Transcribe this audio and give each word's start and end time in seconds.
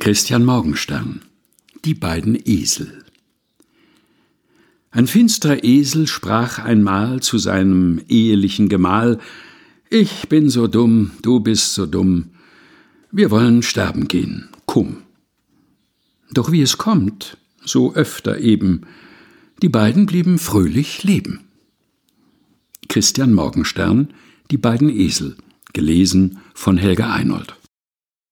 Christian 0.00 0.46
Morgenstern 0.46 1.20
Die 1.84 1.92
beiden 1.92 2.34
Esel 2.46 3.04
Ein 4.90 5.06
finsterer 5.06 5.62
Esel 5.62 6.06
sprach 6.06 6.58
einmal 6.58 7.20
zu 7.20 7.36
seinem 7.36 8.00
ehelichen 8.08 8.70
Gemahl 8.70 9.18
Ich 9.90 10.30
bin 10.30 10.48
so 10.48 10.68
dumm, 10.68 11.10
du 11.20 11.40
bist 11.40 11.74
so 11.74 11.84
dumm, 11.84 12.30
wir 13.12 13.30
wollen 13.30 13.62
sterben 13.62 14.08
gehen, 14.08 14.48
kumm. 14.64 15.02
Doch 16.32 16.50
wie 16.50 16.62
es 16.62 16.78
kommt, 16.78 17.36
so 17.62 17.92
öfter 17.92 18.38
eben, 18.38 18.86
die 19.60 19.68
beiden 19.68 20.06
blieben 20.06 20.38
fröhlich 20.38 21.04
leben. 21.04 21.40
Christian 22.88 23.34
Morgenstern 23.34 24.14
Die 24.50 24.56
beiden 24.56 24.88
Esel, 24.88 25.36
gelesen 25.74 26.38
von 26.54 26.78
Helga 26.78 27.12
Einold 27.12 27.59